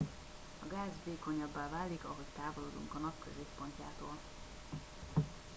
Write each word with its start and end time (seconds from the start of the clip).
a 0.63 0.67
gáz 0.73 0.93
vékonyabbá 1.03 1.69
válik 1.69 2.03
ahogy 2.03 2.25
távolodunk 2.37 2.93
a 2.93 2.97
nap 2.99 3.13
középpontjától 3.23 4.17